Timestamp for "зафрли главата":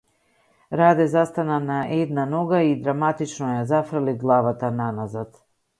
3.75-4.75